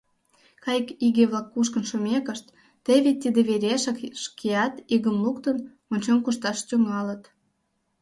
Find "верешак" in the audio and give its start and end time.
3.49-3.97